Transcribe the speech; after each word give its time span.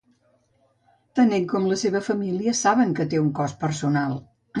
Tant 1.19 1.35
ell 1.37 1.43
com 1.51 1.67
la 1.71 1.77
seva 1.81 2.01
família 2.07 2.53
saben 2.61 2.95
que 3.01 3.07
té 3.13 3.21
un 3.25 3.29
cost 3.41 3.61
personal. 3.67 4.17